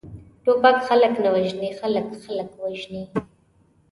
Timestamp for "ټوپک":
0.43-0.77